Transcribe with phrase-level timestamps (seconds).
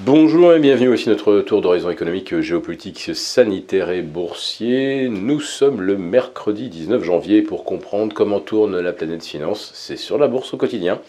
[0.00, 5.08] Bonjour et bienvenue aussi à notre tour d'horizon économique, géopolitique, sanitaire et boursier.
[5.08, 9.70] Nous sommes le mercredi 19 janvier pour comprendre comment tourne la planète finance.
[9.72, 11.00] C'est sur la bourse au quotidien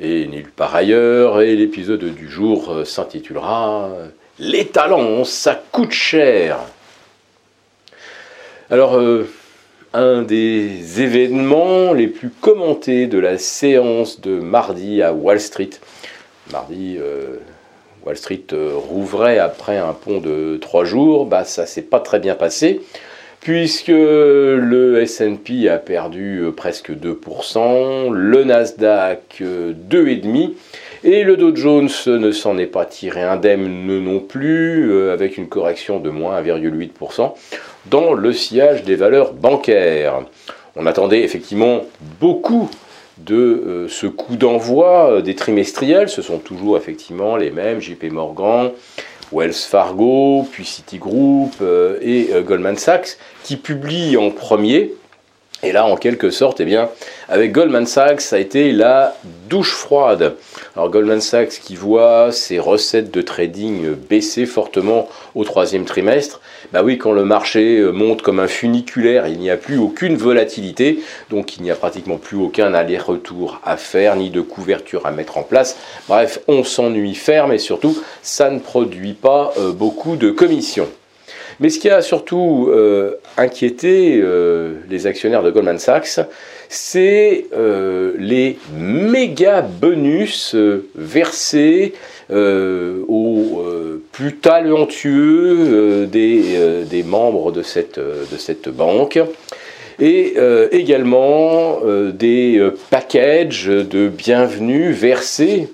[0.00, 1.40] et nulle part ailleurs.
[1.40, 3.92] Et l'épisode du jour s'intitulera
[4.40, 6.58] Les talents, ça coûte cher.
[8.70, 9.28] Alors, euh,
[9.94, 15.70] un des événements les plus commentés de la séance de mardi à Wall Street.
[16.50, 16.96] Mardi.
[16.98, 17.38] Euh,
[18.06, 22.20] Wall Street euh, rouvrait après un pont de trois jours, bah, ça s'est pas très
[22.20, 22.80] bien passé,
[23.40, 30.50] puisque le SP a perdu euh, presque 2%, le Nasdaq 2,5%, euh,
[31.02, 36.00] et le Dow Jones ne s'en est pas tiré indemne non plus, avec une correction
[36.00, 37.34] de moins 1,8%
[37.86, 40.22] dans le sillage des valeurs bancaires.
[40.74, 41.82] On attendait effectivement
[42.20, 42.70] beaucoup
[43.18, 46.08] de euh, ce coup d'envoi euh, des trimestriels.
[46.08, 48.70] Ce sont toujours effectivement les mêmes, JP Morgan,
[49.32, 54.92] Wells Fargo, puis Citigroup euh, et Goldman Sachs, qui publient en premier.
[55.62, 56.90] Et là, en quelque sorte, eh bien,
[57.28, 59.16] avec Goldman Sachs, ça a été la
[59.48, 60.36] douche froide.
[60.76, 66.82] Alors Goldman Sachs qui voit ses recettes de trading baisser fortement au troisième trimestre, bah
[66.82, 71.00] oui, quand le marché euh, monte comme un funiculaire, il n'y a plus aucune volatilité,
[71.30, 75.38] donc il n'y a pratiquement plus aucun aller-retour à faire, ni de couverture à mettre
[75.38, 75.76] en place.
[76.08, 80.88] Bref, on s'ennuie ferme et surtout, ça ne produit pas euh, beaucoup de commissions.
[81.60, 84.22] Mais ce qui a surtout euh, inquiété
[84.88, 86.20] les actionnaires de Goldman Sachs,
[86.68, 87.46] c'est
[88.18, 90.54] les méga bonus
[90.94, 91.94] versés
[92.30, 93.62] aux
[94.16, 99.20] plus talentueux euh, euh, des, membres de cette, euh, de cette banque.
[99.98, 100.34] Et
[100.72, 101.78] également
[102.12, 105.70] des packages de bienvenue versés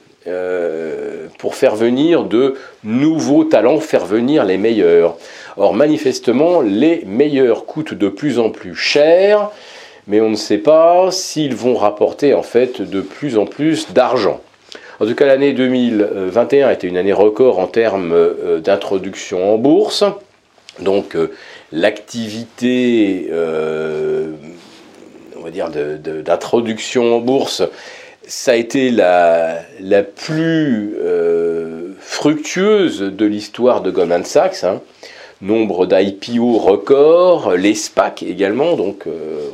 [1.43, 2.55] pour faire venir de
[2.85, 5.17] nouveaux talents, faire venir les meilleurs.
[5.57, 9.51] Or, manifestement, les meilleurs coûtent de plus en plus cher,
[10.07, 14.41] mais on ne sait pas s'ils vont rapporter en fait de plus en plus d'argent.
[15.01, 19.59] En tout cas, l'année 2021 a été une année record en termes euh, d'introduction en
[19.59, 20.05] bourse.
[20.79, 21.33] Donc, euh,
[21.73, 24.31] l'activité, euh,
[25.37, 27.65] on va dire, d'introduction en bourse,
[28.27, 29.65] ça a été la,
[30.17, 30.97] plus
[32.01, 34.65] fructueuse de l'histoire de Goldman Sachs.
[34.65, 34.81] Hein.
[35.43, 39.07] Nombre d'IPO records, les SPAC également, donc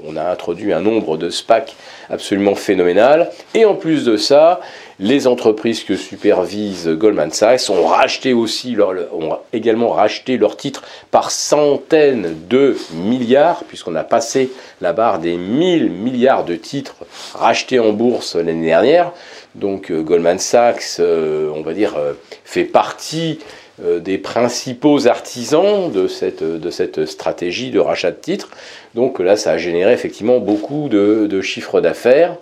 [0.07, 1.75] on a introduit un nombre de SPAC
[2.11, 3.31] absolument phénoménal.
[3.55, 4.61] Et en plus de ça,
[5.01, 8.77] les entreprises que supervise Goldman Sachs ont racheté aussi
[9.13, 14.51] ont également racheté leurs titres par centaines de milliards, puisqu'on a passé
[14.81, 16.97] la barre des 1000 milliards de titres
[17.35, 19.13] rachetés en bourse l'année dernière.
[19.55, 23.39] Donc euh, Goldman Sachs, euh, on va dire, euh, fait partie
[23.81, 28.51] des principaux artisans de cette, stratégie de rachat de titres.
[28.95, 32.37] Donc là, ça a généré effectivement beaucoup de, chiffres d'affaires.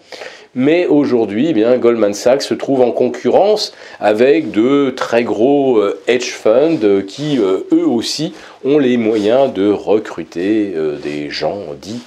[0.58, 6.00] Mais aujourd'hui, eh bien, Goldman Sachs se trouve en concurrence avec de très gros euh,
[6.06, 8.32] hedge funds euh, qui, euh, eux aussi,
[8.64, 12.02] ont les moyens de recruter des gens dits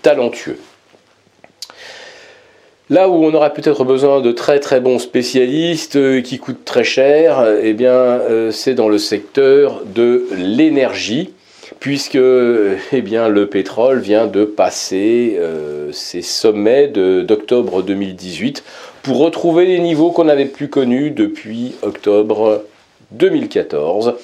[0.00, 0.56] talentueux.
[2.92, 7.42] Là où on aura peut-être besoin de très très bons spécialistes qui coûtent très cher,
[7.62, 8.20] eh bien,
[8.50, 11.30] c'est dans le secteur de l'énergie
[11.80, 12.18] puisque
[12.92, 18.62] eh bien, le pétrole vient de passer euh, ses sommets d'octobre 2018
[19.02, 22.62] pour retrouver les niveaux qu'on n'avait plus connus depuis octobre
[23.12, 24.14] 2014.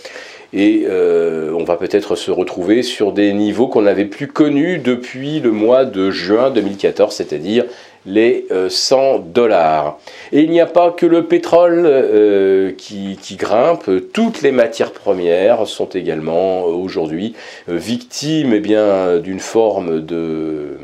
[0.52, 5.40] Et euh, on va peut-être se retrouver sur des niveaux qu'on n'avait plus connus depuis
[5.40, 7.64] le mois de juin 2014, c'est-à-dire
[8.06, 9.98] les 100 euh, dollars.
[10.32, 15.66] Et il n'y a pas que le pétrole euh, qui, grimpe, toutes les matières premières
[15.66, 17.34] sont également aujourd'hui
[17.66, 20.78] victimes eh d'une forme de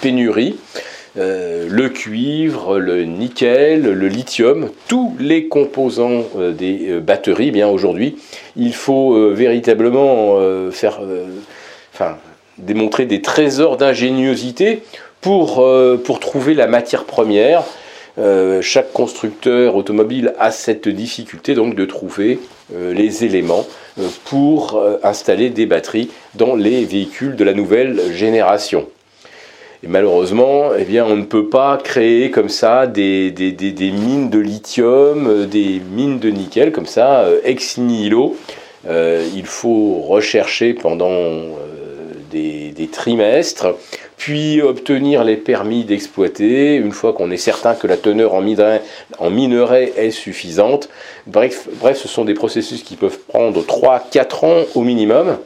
[0.00, 0.56] pénurie.
[1.18, 6.24] Le cuivre, le nickel, le lithium, tous les composants
[6.56, 8.16] des batteries, eh bien aujourd'hui,
[8.56, 10.38] il faut véritablement
[10.70, 11.00] faire,
[12.58, 14.82] démontrer des trésors d'ingéniosité
[15.20, 17.64] pour, euh, pour trouver la matière première.
[18.18, 22.40] Euh, chaque constructeur automobile a cette difficulté donc de trouver
[22.74, 23.66] euh, les éléments
[24.26, 28.86] pour installer des batteries dans les véhicules de la nouvelle génération.
[29.82, 34.28] Et malheureusement, eh bien, on ne peut pas créer comme ça des, des, des, mines
[34.28, 38.36] de lithium, des mines de nickel, comme ça, ex nihilo.
[38.84, 41.20] il faut rechercher pendant
[42.30, 43.74] des, trimestres
[44.16, 48.40] puis obtenir les permis d'exploiter, une fois qu'on est certain que la teneur en
[49.30, 50.88] minerai, est suffisante.
[51.26, 55.38] Bref, bref, ce sont des processus qui peuvent prendre 3-4 ans au minimum.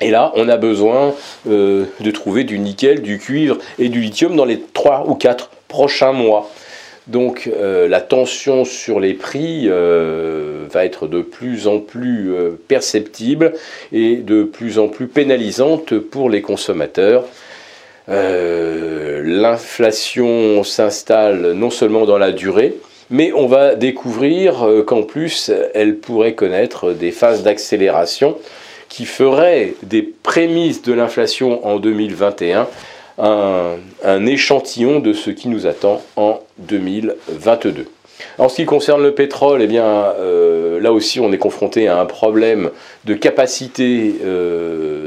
[0.00, 1.14] Et là, on a besoin
[1.48, 5.48] euh, de trouver du nickel, du cuivre et du lithium dans les 3 ou 4
[5.68, 6.50] prochains mois.
[7.06, 12.34] Donc euh, la tension sur les prix euh, va être de plus en plus
[12.68, 13.54] perceptible
[13.92, 17.24] et de plus en plus pénalisante pour les consommateurs.
[19.28, 22.74] L'inflation s'installe non seulement dans la durée,
[23.10, 28.36] mais on va découvrir qu'en plus, elle pourrait connaître des phases d'accélération
[28.88, 32.68] qui feraient des prémices de l'inflation en 2021
[33.18, 37.86] un, échantillon de ce qui nous attend en 2022.
[38.38, 42.04] En ce qui concerne le pétrole, eh euh, là aussi, on est confronté à un
[42.04, 42.70] problème
[43.04, 44.14] de capacité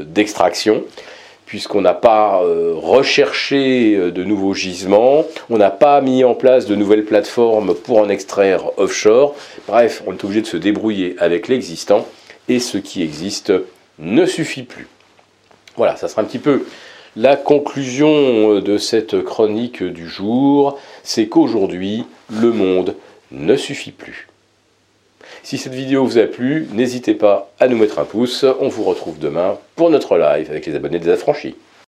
[0.06, 0.82] d'extraction
[1.50, 6.66] puisqu'on n'a pas euh, recherché euh, de nouveaux gisements, on n'a pas mis en place
[6.66, 9.34] de nouvelles plateformes pour en extraire offshore.
[9.66, 12.06] Bref, on est obligé de se débrouiller avec l'existant,
[12.48, 13.52] et ce qui existe
[13.98, 14.88] ne suffit plus.
[15.76, 16.64] Voilà, ça sera un petit peu
[17.16, 22.94] la conclusion euh, de cette chronique du jour, c'est qu'aujourd'hui, le monde
[23.32, 24.28] ne suffit plus.
[25.42, 28.44] Si cette vidéo vous a plu, n'hésitez pas à nous mettre un pouce.
[28.60, 31.56] On vous retrouve demain pour notre live avec les abonnés des affranchis.